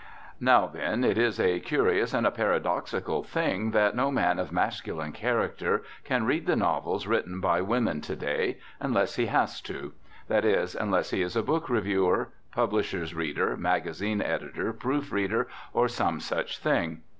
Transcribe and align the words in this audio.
Now, 0.39 0.65
then, 0.65 1.03
it 1.03 1.15
is 1.19 1.39
a 1.39 1.59
curious 1.59 2.11
and 2.11 2.25
a 2.25 2.31
paradoxical 2.31 3.21
thing 3.21 3.69
that 3.69 3.95
no 3.95 4.09
man 4.09 4.39
of 4.39 4.51
masculine 4.51 5.11
character 5.11 5.83
can 6.03 6.25
read 6.25 6.47
the 6.47 6.55
novels 6.55 7.05
written 7.05 7.39
by 7.39 7.61
women 7.61 8.01
to 8.01 8.15
day, 8.15 8.57
unless 8.79 9.17
he 9.17 9.27
has 9.27 9.61
to; 9.61 9.93
that 10.27 10.43
is, 10.43 10.73
unless 10.73 11.11
he 11.11 11.21
is 11.21 11.35
a 11.35 11.43
book 11.43 11.69
reviewer, 11.69 12.29
publisher's 12.51 13.13
reader, 13.13 13.55
magazine 13.55 14.23
editor, 14.23 14.73
proofreader, 14.73 15.47
or 15.71 15.87
some 15.87 16.19
such 16.19 16.57
thing. 16.57 17.03